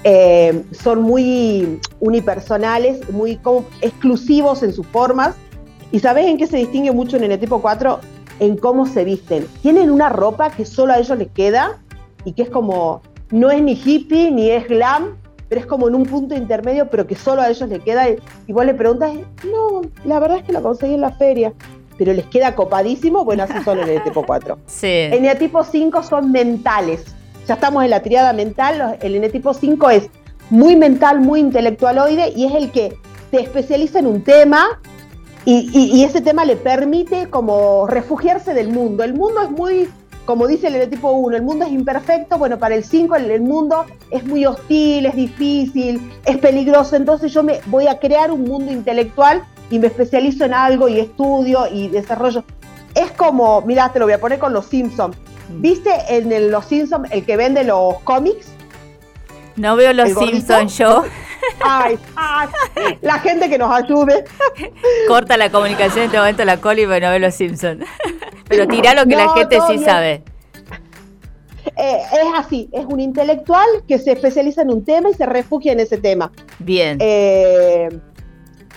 Eh, 0.05 0.65
son 0.73 1.03
muy 1.03 1.81
unipersonales, 2.01 3.11
muy 3.11 3.41
exclusivos 3.81 4.63
en 4.63 4.73
sus 4.73 4.87
formas. 4.87 5.35
¿Y 5.91 6.01
sabes 6.01 6.27
en 6.27 6.37
qué 6.37 6.47
se 6.47 6.59
distingue 6.59 6.93
mucho 6.93 7.17
en 7.17 7.25
el 7.25 7.41
tipo 7.41 7.63
4? 7.63 8.01
En 8.41 8.57
cómo 8.57 8.87
se 8.87 9.05
visten. 9.05 9.47
Tienen 9.63 9.91
una 9.91 10.11
ropa 10.11 10.51
que 10.51 10.67
solo 10.67 10.93
a 10.93 10.99
ellos 10.99 11.17
les 11.17 11.29
queda 11.29 11.79
y 12.25 12.33
que 12.33 12.43
es 12.43 12.51
como, 12.51 13.01
no 13.31 13.51
es 13.51 13.63
ni 13.63 13.73
hippie 13.73 14.31
ni 14.31 14.51
es 14.51 14.67
glam, 14.69 15.17
pero 15.49 15.61
es 15.61 15.67
como 15.67 15.89
en 15.89 15.95
un 15.95 16.05
punto 16.05 16.35
intermedio, 16.35 16.89
pero 16.91 17.07
que 17.07 17.15
solo 17.15 17.43
a 17.43 17.49
ellos 17.51 17.69
les 17.69 17.81
queda. 17.83 18.05
Y 18.47 18.53
vos 18.53 18.65
le 18.67 18.75
preguntas, 18.75 19.13
no, 19.45 19.83
la 20.05 20.19
verdad 20.19 20.39
es 20.39 20.45
que 20.45 20.53
la 20.53 20.61
conseguí 20.61 20.95
en 20.95 21.01
la 21.03 21.13
feria, 21.13 21.53
pero 21.99 22.13
les 22.13 22.27
queda 22.27 22.55
copadísimo. 22.55 23.25
Bueno, 23.25 23.45
así 23.45 23.55
son 23.65 23.79
en 23.81 23.89
el 23.89 24.03
tipo 24.03 24.23
4. 24.27 24.59
sí. 24.67 24.87
El 24.87 25.15
eneatipo 25.15 25.63
5 25.65 26.03
son 26.03 26.33
mentales. 26.33 27.05
Ya 27.47 27.55
estamos 27.55 27.85
en 27.85 27.91
la 27.91 28.03
triada 28.03 28.33
mental. 28.33 28.99
El 29.01 29.15
eneatipo 29.15 29.55
5 29.55 29.91
es 29.91 30.11
muy 30.51 30.75
mental, 30.77 31.21
muy 31.21 31.41
intelectualoide 31.41 32.33
y 32.35 32.47
es 32.47 32.55
el 32.55 32.71
que 32.73 32.97
se 33.31 33.41
especializa 33.41 33.99
en 34.01 34.07
un 34.09 34.23
tema 34.23 34.81
y, 35.45 35.71
y- 35.73 35.97
y 36.01 36.05
ese 36.05 36.21
tema 36.21 36.45
le 36.45 36.57
permite 36.57 37.29
como 37.31 37.87
refugiarse 37.87 38.53
del 38.53 38.69
mundo. 38.69 39.05
El 39.05 39.15
mundo 39.15 39.43
es 39.43 39.51
muy, 39.51 39.89
como 40.27 40.47
dice 40.47 40.67
el 40.69 40.91
tipo 40.91 41.11
1, 41.13 41.37
el 41.37 41.43
mundo 41.43 41.65
es 41.65 41.73
imperfecto, 41.73 42.37
bueno, 42.37 42.59
para 42.59 42.75
el 42.75 42.85
5 42.85 43.17
el, 43.17 43.31
el 43.31 43.41
mundo 43.41 43.87
es 44.11 44.25
muy 44.25 44.45
hostil, 44.45 45.07
es 45.07 45.15
difícil, 45.17 46.13
es 46.27 46.37
peligroso, 46.39 46.97
entonces 46.97 47.33
yo 47.33 47.43
me 47.43 47.61
voy 47.67 47.87
a 47.87 47.99
crear 47.99 48.31
un 48.31 48.43
mundo 48.45 48.71
intelectual 48.73 49.43
y 49.71 49.79
me 49.79 49.87
especializo 49.87 50.45
en 50.45 50.53
algo 50.53 50.89
y 50.89 51.01
estudio 51.01 51.67
y 51.73 51.89
desarrollo. 51.89 52.45
Es 52.95 53.11
como, 53.13 53.63
mira, 53.63 53.91
te 53.93 53.99
lo 53.99 54.05
voy 54.07 54.15
a 54.15 54.21
poner 54.21 54.39
con 54.39 54.53
los 54.53 54.67
Simpsons. 54.67 55.17
¿Viste 55.49 55.91
en 56.09 56.33
el- 56.33 56.51
los 56.51 56.65
Simpsons 56.67 57.09
el 57.13 57.25
que 57.25 57.37
vende 57.37 57.63
los 57.65 57.99
cómics? 58.01 58.49
No 59.57 59.77
veo 59.77 59.93
los. 59.93 60.11
Simpsons 60.13 60.77
yo. 60.77 61.05
Ay, 61.65 61.97
ay, 62.17 62.49
la 63.03 63.19
gente 63.21 63.49
que 63.49 63.57
nos 63.57 63.71
ayude. 63.73 64.25
Corta 65.07 65.37
la 65.37 65.51
comunicación 65.51 65.99
en 66.01 66.05
este 66.07 66.19
momento 66.19 66.45
la 66.45 66.57
coli, 66.57 66.85
pero 66.87 67.07
no 67.07 67.11
veo 67.13 67.21
los 67.21 67.35
Simpsons. 67.35 67.85
Pero 68.49 68.67
tirá 68.69 68.95
lo 68.95 69.07
que 69.07 69.17
la 69.17 69.29
gente 69.31 69.59
sí 69.67 69.75
bien. 69.75 69.85
sabe. 69.85 70.23
Eh, 71.77 71.99
es 72.13 72.29
así, 72.35 72.69
es 72.73 72.87
un 72.87 73.01
intelectual 73.01 73.67
que 73.87 73.99
se 73.99 74.13
especializa 74.13 74.63
en 74.63 74.71
un 74.71 74.85
tema 74.85 75.11
y 75.11 75.15
se 75.15 75.27
refugia 75.27 75.73
en 75.73 75.81
ese 75.81 75.99
tema. 75.99 76.31
Bien. 76.59 76.97
Eh, 77.01 77.89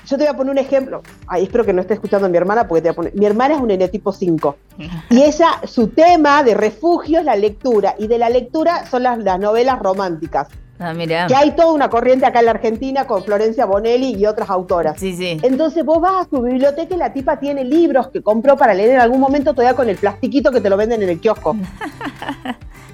yo 0.06 0.18
te 0.18 0.24
voy 0.24 0.34
a 0.34 0.36
poner 0.36 0.52
un 0.52 0.58
ejemplo. 0.58 1.04
Ay, 1.28 1.44
espero 1.44 1.64
que 1.64 1.72
no 1.72 1.82
esté 1.82 1.94
escuchando 1.94 2.26
a 2.26 2.30
mi 2.30 2.38
hermana 2.38 2.68
porque 2.68 2.82
te 2.82 2.90
voy 2.90 2.94
a 2.94 2.96
poner. 2.96 3.16
Mi 3.16 3.26
hermana 3.26 3.56
es 3.56 3.62
un 3.62 3.70
eneatipo 3.70 4.12
5 4.12 4.58
y 5.12 5.22
ella, 5.22 5.62
su 5.66 5.90
tema 5.90 6.44
de 6.44 6.56
refugio 6.56 7.20
es 7.20 7.26
la 7.26 7.36
lectura 7.36 7.96
y 7.98 8.08
de 8.08 8.18
la 8.18 8.30
lectura 8.30 8.86
son 8.88 9.04
las, 9.04 9.20
las 9.20 9.40
novelas 9.40 9.80
románticas. 9.80 10.48
Ah. 10.82 10.94
Que 11.28 11.36
hay 11.36 11.52
toda 11.52 11.74
una 11.74 11.90
corriente 11.90 12.26
acá 12.26 12.40
en 12.40 12.46
la 12.46 12.52
Argentina 12.52 13.06
con 13.06 13.24
Florencia 13.24 13.66
Bonelli 13.66 14.16
y 14.16 14.26
otras 14.26 14.50
autoras. 14.50 14.98
Sí, 15.00 15.14
sí. 15.16 15.38
Entonces 15.44 15.84
vos 15.84 16.00
vas 16.00 16.26
a 16.26 16.30
su 16.30 16.42
biblioteca 16.42 16.96
y 16.96 16.98
la 16.98 17.12
tipa 17.12 17.38
tiene 17.38 17.66
libros 17.66 18.08
que 18.08 18.22
compró 18.24 18.56
para 18.56 18.74
leer 18.74 18.92
en 18.92 19.02
algún 19.02 19.20
momento 19.20 19.54
todavía 19.54 19.76
con 19.76 19.90
el 19.90 19.98
plastiquito 19.98 20.52
que 20.52 20.62
te 20.62 20.70
lo 20.70 20.78
venden 20.78 21.04
en 21.04 21.10
el 21.10 21.20
kiosco. 21.20 21.56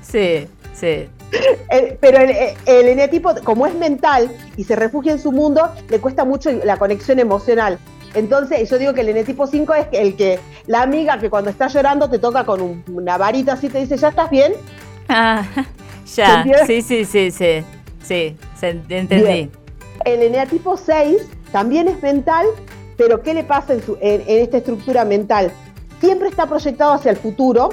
Sí, 0.02 0.48
sí. 0.74 1.10
Eh, 1.72 1.98
pero 2.00 2.20
el, 2.20 2.32
el 2.66 2.88
eneatipo, 2.88 3.34
como 3.44 3.68
es 3.68 3.74
mental 3.74 4.30
y 4.56 4.64
se 4.64 4.76
refugia 4.76 5.12
en 5.12 5.20
su 5.20 5.32
mundo, 5.32 5.70
le 5.90 6.00
cuesta 6.00 6.24
mucho 6.24 6.52
la 6.64 6.78
conexión 6.78 7.20
emocional. 7.20 7.80
Entonces, 8.14 8.70
yo 8.70 8.78
digo 8.78 8.94
que 8.94 9.02
el 9.02 9.10
eneatipo 9.10 9.46
5 9.46 9.74
es 9.74 9.88
el 9.92 10.16
que 10.16 10.40
la 10.68 10.84
amiga 10.84 11.18
que 11.20 11.30
cuando 11.30 11.50
está 11.50 11.68
llorando 11.68 12.10
te 12.10 12.20
toca 12.20 12.46
con 12.46 12.62
un- 12.62 12.84
una 12.88 13.18
varita 13.18 13.54
así, 13.54 13.68
te 13.68 13.80
dice, 13.80 13.98
¿ya 13.98 14.10
estás 14.10 14.30
bien? 14.30 14.54
Ah, 15.10 15.44
¿Se 16.06 16.22
ya. 16.46 16.46
Sí, 16.66 16.82
sí, 16.82 17.04
sí, 17.04 17.32
sí. 17.32 17.64
Sí, 18.06 18.38
se- 18.60 18.70
entendí. 18.70 19.16
Bien. 19.24 19.52
El 20.06 20.22
eneatipo 20.22 20.78
6 20.78 21.18
también 21.52 21.88
es 21.88 22.02
mental, 22.02 22.46
pero 22.98 23.22
¿qué 23.22 23.34
le 23.34 23.44
pasa 23.44 23.74
en, 23.74 23.84
su- 23.84 23.98
en- 24.02 24.22
en 24.28 24.44
esta 24.44 24.58
estructura 24.58 25.04
mental? 25.06 25.52
Siempre 26.00 26.28
está 26.30 26.46
proyectado 26.46 26.94
hacia 26.94 27.12
el 27.12 27.18
futuro, 27.18 27.70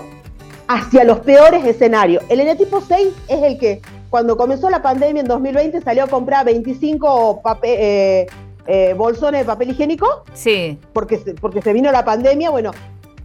hacia 0.68 1.04
los 1.04 1.18
peores 1.20 1.64
escenarios. 1.64 2.22
El 2.28 2.40
eneatipo 2.40 2.80
6 2.80 3.08
es 3.28 3.42
el 3.42 3.58
que 3.58 3.82
cuando 4.08 4.36
comenzó 4.36 4.70
la 4.70 4.80
pandemia 4.82 5.20
en 5.20 5.26
2020 5.28 5.80
salió 5.82 6.04
a 6.04 6.06
comprar 6.06 6.44
25 6.46 7.40
pape- 7.42 7.76
eh, 7.78 8.26
eh, 8.66 8.94
bolsones 8.96 9.40
de 9.40 9.44
papel 9.44 9.70
higiénico 9.70 10.22
Sí, 10.34 10.78
porque 10.92 11.18
se, 11.18 11.34
porque 11.34 11.60
se 11.62 11.72
vino 11.72 11.90
la 11.90 12.04
pandemia. 12.04 12.50
Bueno, 12.50 12.70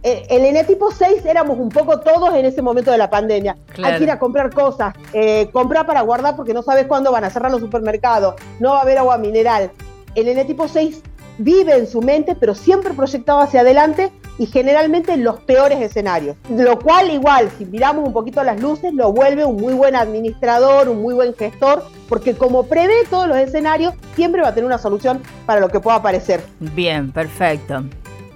eh, 0.02 0.26
el 0.30 0.44
eneatipo 0.44 0.90
6 0.90 1.24
éramos 1.26 1.58
un 1.58 1.68
poco 1.68 2.00
todos 2.00 2.34
en 2.34 2.44
ese 2.46 2.62
momento 2.62 2.90
de 2.90 2.98
la 2.98 3.10
pandemia. 3.10 3.56
Claro. 3.72 3.92
Hay 3.92 3.98
que 3.98 4.04
ir 4.04 4.10
a 4.10 4.18
comprar 4.18 4.52
cosas, 4.52 4.94
eh, 5.12 5.48
comprar 5.52 5.86
para 5.86 6.02
guardar 6.02 6.36
porque 6.36 6.54
no 6.54 6.62
sabes 6.62 6.86
cuándo 6.86 7.10
van 7.10 7.24
a 7.24 7.30
cerrar 7.30 7.50
los 7.50 7.60
supermercados, 7.60 8.34
no 8.60 8.72
va 8.72 8.78
a 8.78 8.82
haber 8.82 8.98
agua 8.98 9.18
mineral. 9.18 9.70
El 10.14 10.28
eneatipo 10.28 10.68
6 10.68 11.02
vive 11.38 11.76
en 11.76 11.86
su 11.86 12.02
mente, 12.02 12.36
pero 12.38 12.54
siempre 12.54 12.92
proyectado 12.92 13.40
hacia 13.40 13.60
adelante 13.60 14.10
y 14.38 14.46
generalmente 14.46 15.12
en 15.12 15.24
los 15.24 15.40
peores 15.40 15.80
escenarios. 15.80 16.36
Lo 16.48 16.78
cual 16.78 17.10
igual, 17.10 17.50
si 17.58 17.64
miramos 17.64 18.06
un 18.06 18.12
poquito 18.12 18.42
las 18.44 18.60
luces, 18.60 18.92
lo 18.94 19.12
vuelve 19.12 19.44
un 19.44 19.56
muy 19.56 19.74
buen 19.74 19.96
administrador, 19.96 20.88
un 20.88 21.02
muy 21.02 21.14
buen 21.14 21.34
gestor, 21.34 21.84
porque 22.08 22.34
como 22.34 22.64
prevé 22.64 22.94
todos 23.10 23.26
los 23.26 23.36
escenarios, 23.36 23.94
siempre 24.14 24.42
va 24.42 24.48
a 24.48 24.54
tener 24.54 24.66
una 24.66 24.78
solución 24.78 25.20
para 25.46 25.60
lo 25.60 25.68
que 25.68 25.80
pueda 25.80 25.96
aparecer. 25.96 26.42
bien, 26.60 27.12
perfecto. 27.12 27.84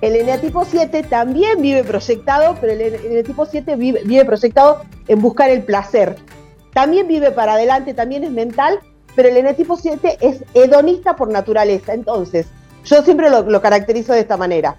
El 0.03 0.17
eneatipo 0.17 0.65
7 0.65 1.05
también 1.05 1.63
vive 1.63 1.85
proyectado, 1.85 2.57
pero 2.61 2.73
el 2.73 2.81
eneatipo 2.81 3.47
7 3.47 3.77
vive, 3.77 4.03
vive 4.05 4.25
proyectado 4.25 4.83
en 5.07 5.23
buscar 5.23 5.49
el 5.49 5.63
placer. 5.63 6.17
También 6.75 7.07
vive 7.07 7.31
para 7.31 7.53
adelante, 7.53 7.95
también 7.95 8.25
es 8.25 8.33
mental, 8.33 8.81
pero 9.15 9.29
el 9.29 9.37
eneatipo 9.37 9.77
7 9.77 10.19
es 10.21 10.43
hedonista 10.55 11.15
por 11.15 11.31
naturaleza. 11.31 11.95
Entonces, 11.95 12.49
yo 12.85 13.03
siempre 13.03 13.31
lo, 13.31 13.43
lo 13.43 13.63
caracterizo 13.63 14.13
de 14.13 14.21
esta 14.21 14.37
manera. 14.37 14.75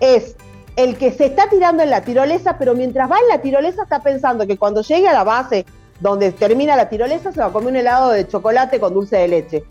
Es 0.00 0.34
el 0.74 0.96
que 0.96 1.12
se 1.12 1.26
está 1.26 1.48
tirando 1.48 1.84
en 1.84 1.90
la 1.90 2.00
tirolesa, 2.00 2.58
pero 2.58 2.74
mientras 2.74 3.08
va 3.08 3.20
en 3.20 3.28
la 3.28 3.40
tirolesa 3.40 3.84
está 3.84 4.00
pensando 4.02 4.48
que 4.48 4.58
cuando 4.58 4.82
llegue 4.82 5.06
a 5.06 5.12
la 5.12 5.22
base 5.22 5.64
donde 6.00 6.32
termina 6.32 6.74
la 6.74 6.88
tirolesa 6.88 7.30
se 7.30 7.38
va 7.38 7.46
a 7.46 7.52
comer 7.52 7.70
un 7.70 7.76
helado 7.76 8.10
de 8.10 8.26
chocolate 8.26 8.80
con 8.80 8.94
dulce 8.94 9.16
de 9.16 9.28
leche. 9.28 9.64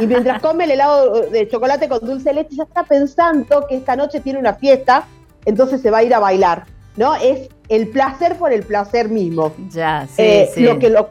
Y 0.00 0.06
mientras 0.06 0.40
come 0.42 0.64
el 0.64 0.72
helado 0.72 1.22
de 1.30 1.48
chocolate 1.48 1.88
con 1.88 2.00
dulce 2.00 2.30
de 2.30 2.34
leche, 2.36 2.56
ya 2.56 2.64
está 2.64 2.84
pensando 2.84 3.66
que 3.68 3.76
esta 3.76 3.96
noche 3.96 4.20
tiene 4.20 4.38
una 4.38 4.54
fiesta, 4.54 5.06
entonces 5.44 5.80
se 5.80 5.90
va 5.90 5.98
a 5.98 6.02
ir 6.02 6.14
a 6.14 6.18
bailar. 6.18 6.64
¿No? 6.96 7.14
Es 7.14 7.48
el 7.68 7.88
placer 7.88 8.36
por 8.36 8.52
el 8.52 8.64
placer 8.64 9.08
mismo. 9.08 9.52
Ya, 9.70 10.06
sí, 10.08 10.22
Eh, 10.22 10.50
sí. 10.52 10.62
Lo 10.62 10.78
que 10.80 10.90
lo, 10.90 11.08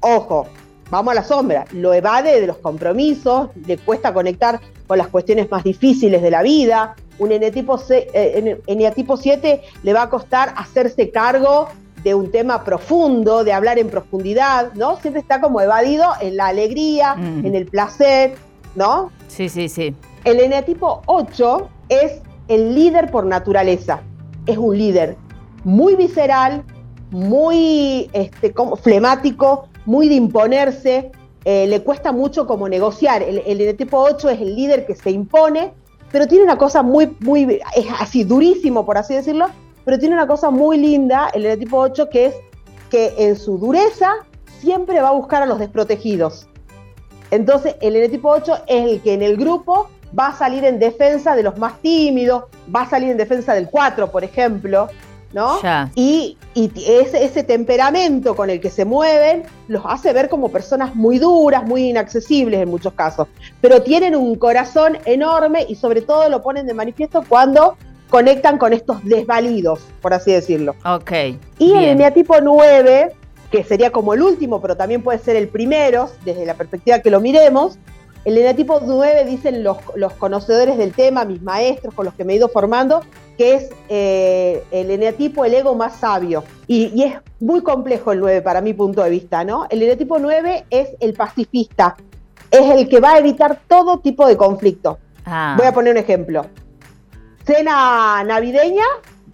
ojo, 0.00 0.46
vamos 0.90 1.12
a 1.12 1.14
la 1.16 1.24
sombra, 1.24 1.64
lo 1.72 1.92
evade 1.92 2.40
de 2.40 2.46
los 2.46 2.58
compromisos, 2.58 3.50
le 3.66 3.76
cuesta 3.78 4.12
conectar 4.14 4.60
con 4.86 4.98
las 4.98 5.08
cuestiones 5.08 5.50
más 5.50 5.64
difíciles 5.64 6.22
de 6.22 6.30
la 6.30 6.42
vida. 6.42 6.94
Un 7.18 7.32
eneatipo, 7.32 7.80
eh, 7.90 8.34
ene- 8.36 8.58
eneatipo 8.66 9.16
7 9.16 9.62
le 9.82 9.92
va 9.92 10.02
a 10.02 10.10
costar 10.10 10.54
hacerse 10.56 11.10
cargo 11.10 11.68
de 12.08 12.14
un 12.14 12.30
tema 12.30 12.64
profundo, 12.64 13.44
de 13.44 13.52
hablar 13.52 13.78
en 13.78 13.88
profundidad, 13.90 14.72
¿no? 14.72 14.96
Siempre 15.00 15.20
está 15.20 15.42
como 15.42 15.60
evadido 15.60 16.06
en 16.22 16.36
la 16.38 16.46
alegría, 16.46 17.14
Mm. 17.16 17.44
en 17.44 17.54
el 17.54 17.66
placer, 17.66 18.34
¿no? 18.74 19.10
Sí, 19.28 19.50
sí, 19.50 19.68
sí. 19.68 19.94
El 20.24 20.40
eneatipo 20.40 21.02
8 21.04 21.68
es 21.90 22.22
el 22.48 22.74
líder 22.74 23.10
por 23.10 23.26
naturaleza. 23.26 24.00
Es 24.46 24.56
un 24.56 24.76
líder 24.78 25.16
muy 25.64 25.96
visceral, 25.96 26.62
muy 27.10 28.08
este, 28.14 28.52
como 28.52 28.76
flemático, 28.76 29.68
muy 29.84 30.08
de 30.08 30.14
imponerse. 30.14 31.12
eh, 31.44 31.66
le 31.66 31.82
cuesta 31.82 32.12
mucho 32.12 32.46
como 32.46 32.68
negociar. 32.68 33.22
El, 33.22 33.38
el 33.46 33.60
eneatipo 33.60 33.98
8 33.98 34.28
es 34.30 34.40
el 34.40 34.54
líder 34.54 34.84
que 34.86 34.94
se 34.94 35.10
impone, 35.10 35.72
pero 36.12 36.26
tiene 36.26 36.44
una 36.44 36.58
cosa 36.58 36.82
muy, 36.82 37.16
muy, 37.20 37.60
es 37.74 37.86
así, 38.00 38.24
durísimo, 38.24 38.84
por 38.84 38.98
así 38.98 39.14
decirlo, 39.14 39.46
pero 39.88 39.98
tiene 39.98 40.16
una 40.16 40.26
cosa 40.26 40.50
muy 40.50 40.76
linda, 40.76 41.30
el 41.32 41.46
eneatipo 41.46 41.78
8, 41.78 42.10
que 42.10 42.26
es 42.26 42.34
que 42.90 43.14
en 43.16 43.36
su 43.36 43.56
dureza 43.56 44.16
siempre 44.60 45.00
va 45.00 45.08
a 45.08 45.12
buscar 45.12 45.42
a 45.42 45.46
los 45.46 45.58
desprotegidos. 45.58 46.46
Entonces, 47.30 47.74
el 47.80 47.96
eneatipo 47.96 48.28
8 48.28 48.64
es 48.66 48.84
el 48.84 49.00
que 49.00 49.14
en 49.14 49.22
el 49.22 49.38
grupo 49.38 49.88
va 50.16 50.26
a 50.26 50.36
salir 50.36 50.66
en 50.66 50.78
defensa 50.78 51.34
de 51.34 51.42
los 51.42 51.56
más 51.56 51.78
tímidos, 51.80 52.44
va 52.74 52.82
a 52.82 52.90
salir 52.90 53.08
en 53.08 53.16
defensa 53.16 53.54
del 53.54 53.70
4, 53.70 54.10
por 54.10 54.24
ejemplo, 54.24 54.88
¿no? 55.32 55.62
Ya. 55.62 55.90
Y, 55.94 56.36
y 56.52 56.70
ese, 56.86 57.24
ese 57.24 57.42
temperamento 57.42 58.36
con 58.36 58.50
el 58.50 58.60
que 58.60 58.68
se 58.68 58.84
mueven 58.84 59.44
los 59.68 59.84
hace 59.86 60.12
ver 60.12 60.28
como 60.28 60.50
personas 60.50 60.96
muy 60.96 61.18
duras, 61.18 61.64
muy 61.64 61.88
inaccesibles 61.88 62.60
en 62.60 62.68
muchos 62.68 62.92
casos, 62.92 63.26
pero 63.62 63.80
tienen 63.82 64.14
un 64.14 64.34
corazón 64.34 64.98
enorme 65.06 65.64
y 65.66 65.76
sobre 65.76 66.02
todo 66.02 66.28
lo 66.28 66.42
ponen 66.42 66.66
de 66.66 66.74
manifiesto 66.74 67.24
cuando 67.26 67.78
conectan 68.10 68.58
con 68.58 68.72
estos 68.72 69.04
desvalidos, 69.04 69.80
por 70.00 70.14
así 70.14 70.32
decirlo. 70.32 70.74
Ok. 70.84 71.12
Y 71.58 71.72
el 71.72 71.78
bien. 71.78 71.90
eneatipo 71.90 72.40
9, 72.40 73.12
que 73.50 73.64
sería 73.64 73.90
como 73.90 74.14
el 74.14 74.22
último, 74.22 74.60
pero 74.60 74.76
también 74.76 75.02
puede 75.02 75.18
ser 75.18 75.36
el 75.36 75.48
primero, 75.48 76.10
desde 76.24 76.46
la 76.46 76.54
perspectiva 76.54 77.00
que 77.00 77.10
lo 77.10 77.20
miremos, 77.20 77.78
el 78.24 78.36
eneatipo 78.36 78.80
9 78.84 79.24
dicen 79.24 79.62
los, 79.62 79.78
los 79.94 80.12
conocedores 80.14 80.76
del 80.76 80.92
tema, 80.92 81.24
mis 81.24 81.40
maestros 81.40 81.94
con 81.94 82.04
los 82.04 82.14
que 82.14 82.24
me 82.24 82.34
he 82.34 82.36
ido 82.36 82.48
formando, 82.48 83.00
que 83.38 83.54
es 83.54 83.70
eh, 83.88 84.62
el 84.70 84.90
eneatipo, 84.90 85.44
el 85.44 85.54
ego 85.54 85.74
más 85.74 85.96
sabio. 85.96 86.44
Y, 86.66 86.86
y 86.94 87.04
es 87.04 87.14
muy 87.40 87.62
complejo 87.62 88.12
el 88.12 88.20
9 88.20 88.42
para 88.42 88.60
mi 88.60 88.74
punto 88.74 89.02
de 89.02 89.10
vista, 89.10 89.44
¿no? 89.44 89.66
El 89.70 89.82
eneatipo 89.82 90.18
9 90.18 90.66
es 90.68 90.90
el 91.00 91.14
pacifista, 91.14 91.96
es 92.50 92.70
el 92.70 92.88
que 92.88 93.00
va 93.00 93.14
a 93.14 93.18
evitar 93.18 93.60
todo 93.66 94.00
tipo 94.00 94.26
de 94.26 94.36
conflicto. 94.36 94.98
Ah, 95.24 95.54
Voy 95.56 95.66
a 95.66 95.72
poner 95.72 95.92
un 95.92 95.98
ejemplo. 95.98 96.44
Cena 97.52 98.22
navideña, 98.24 98.84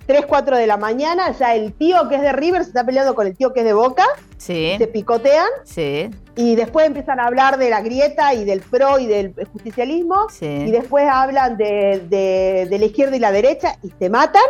3, 0.07 0.25
4 0.27 0.57
de 0.57 0.69
la 0.69 0.77
mañana, 0.77 1.33
ya 1.33 1.57
el 1.57 1.73
tío 1.73 2.09
que 2.09 2.15
es 2.15 2.23
de 2.23 2.31
River 2.33 2.63
se 2.63 2.69
está 2.69 2.87
peleando 2.87 3.17
con 3.17 3.27
el 3.27 3.37
tío 3.37 3.53
que 3.53 3.61
es 3.61 3.67
de 3.67 3.73
Boca, 3.73 4.05
sí, 4.37 4.77
se 4.79 4.87
picotean 4.87 5.49
sí, 5.65 6.11
y 6.37 6.55
después 6.55 6.87
empiezan 6.87 7.19
a 7.19 7.25
hablar 7.27 7.59
de 7.59 7.71
la 7.71 7.81
grieta 7.81 8.33
y 8.33 8.45
del 8.45 8.61
pro 8.61 9.01
y 9.01 9.07
del 9.09 9.35
justicialismo 9.53 10.29
sí. 10.31 10.47
y 10.47 10.71
después 10.71 11.09
hablan 11.11 11.57
de, 11.57 12.05
de- 12.09 12.69
de 12.71 12.79
la 12.79 12.85
izquierda 12.85 13.17
y 13.17 13.19
la 13.19 13.33
derecha 13.33 13.75
y 13.83 13.91
se 13.99 14.09
matan 14.09 14.45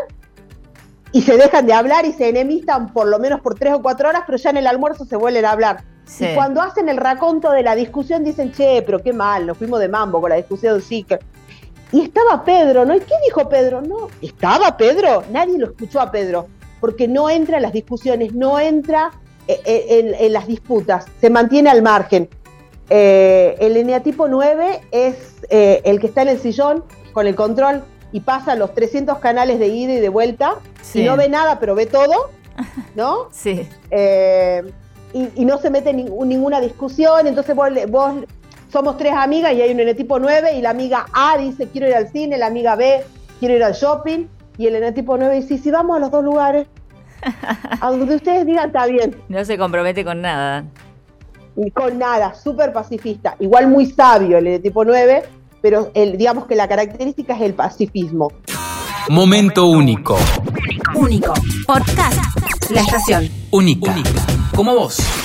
y 1.12 1.22
se 1.22 1.38
dejan 1.38 1.64
de 1.64 1.72
hablar 1.72 2.04
y 2.04 2.12
se 2.12 2.28
enemistan 2.28 2.92
por 2.92 3.06
lo 3.06 3.18
menos 3.18 3.40
por 3.40 3.54
tres 3.54 3.72
o 3.72 3.80
cuatro 3.80 4.10
horas, 4.10 4.24
pero 4.26 4.36
ya 4.36 4.50
en 4.50 4.58
el 4.58 4.66
almuerzo 4.66 5.06
se 5.06 5.16
vuelven 5.16 5.46
a 5.46 5.52
hablar. 5.52 5.84
Sí. 6.04 6.26
Y 6.26 6.34
cuando 6.34 6.60
hacen 6.60 6.90
el 6.90 6.98
raconto 6.98 7.50
de 7.50 7.62
la 7.62 7.74
discusión 7.74 8.24
dicen, 8.24 8.52
che, 8.52 8.82
pero 8.82 8.98
qué 8.98 9.14
mal, 9.14 9.46
nos 9.46 9.56
fuimos 9.56 9.80
de 9.80 9.88
mambo 9.88 10.20
con 10.20 10.28
la 10.28 10.36
discusión, 10.36 10.82
sí. 10.82 11.02
que-". 11.04 11.18
Y 11.94 12.00
estaba 12.00 12.44
Pedro, 12.44 12.84
¿no? 12.84 12.96
¿Y 12.96 13.00
qué 13.00 13.14
dijo 13.24 13.48
Pedro? 13.48 13.80
No, 13.80 14.08
¿estaba 14.20 14.76
Pedro? 14.76 15.22
Nadie 15.30 15.56
lo 15.58 15.66
escuchó 15.66 16.00
a 16.00 16.10
Pedro, 16.10 16.48
porque 16.80 17.06
no 17.06 17.30
entra 17.30 17.58
en 17.58 17.62
las 17.62 17.72
discusiones, 17.72 18.34
no 18.34 18.58
entra 18.58 19.12
eh, 19.46 19.60
eh, 19.64 19.86
en, 20.00 20.14
en 20.14 20.32
las 20.32 20.48
disputas, 20.48 21.06
se 21.20 21.30
mantiene 21.30 21.70
al 21.70 21.82
margen. 21.82 22.28
Eh, 22.90 23.56
el 23.60 23.76
eneatipo 23.76 24.26
9 24.26 24.80
es 24.90 25.36
eh, 25.50 25.82
el 25.84 26.00
que 26.00 26.08
está 26.08 26.22
en 26.22 26.28
el 26.28 26.38
sillón 26.40 26.82
con 27.12 27.28
el 27.28 27.36
control 27.36 27.84
y 28.10 28.20
pasa 28.20 28.56
los 28.56 28.74
300 28.74 29.18
canales 29.18 29.60
de 29.60 29.68
ida 29.68 29.92
y 29.94 30.00
de 30.00 30.08
vuelta 30.08 30.56
Sí. 30.82 31.00
y 31.02 31.04
no 31.04 31.16
ve 31.16 31.28
nada, 31.28 31.60
pero 31.60 31.76
ve 31.76 31.86
todo, 31.86 32.30
¿no? 32.96 33.28
Sí. 33.32 33.68
Eh, 33.92 34.64
y, 35.12 35.28
y 35.36 35.44
no 35.44 35.58
se 35.58 35.70
mete 35.70 35.90
en 35.90 36.06
ninguna 36.28 36.60
discusión, 36.60 37.28
entonces 37.28 37.54
vos, 37.54 37.68
vos 37.88 38.14
somos 38.74 38.96
tres 38.96 39.12
amigas 39.12 39.52
y 39.52 39.62
hay 39.62 39.70
un 39.70 39.78
eneatipo 39.78 40.18
9 40.18 40.58
y 40.58 40.60
la 40.60 40.70
amiga 40.70 41.06
A 41.12 41.38
dice 41.38 41.68
quiero 41.68 41.86
ir 41.86 41.94
al 41.94 42.08
cine, 42.08 42.36
la 42.36 42.46
amiga 42.46 42.74
B 42.74 43.04
quiero 43.38 43.54
ir 43.54 43.62
al 43.62 43.72
shopping 43.72 44.26
y 44.58 44.66
el 44.66 44.74
eneatipo 44.74 45.16
9 45.16 45.42
dice 45.42 45.58
sí, 45.58 45.70
vamos 45.70 45.96
a 45.96 46.00
los 46.00 46.10
dos 46.10 46.24
lugares. 46.24 46.66
A 47.80 47.90
donde 47.92 48.16
ustedes 48.16 48.44
digan 48.44 48.66
está 48.66 48.86
bien. 48.86 49.14
No 49.28 49.44
se 49.44 49.56
compromete 49.56 50.04
con 50.04 50.20
nada. 50.20 50.64
Ni 51.54 51.70
con 51.70 51.96
nada, 52.00 52.34
súper 52.34 52.72
pacifista. 52.72 53.36
Igual 53.38 53.68
muy 53.68 53.86
sabio 53.86 54.38
el 54.38 54.60
tipo 54.60 54.84
9, 54.84 55.22
pero 55.62 55.92
el, 55.94 56.18
digamos 56.18 56.46
que 56.46 56.56
la 56.56 56.66
característica 56.66 57.36
es 57.36 57.42
el 57.42 57.54
pacifismo. 57.54 58.32
Momento 59.08 59.66
único. 59.66 60.16
Único. 60.96 61.32
Podcast. 61.64 62.18
La 62.70 62.80
estación. 62.80 63.28
Única. 63.52 63.94
Como 64.52 64.74
vos. 64.74 65.23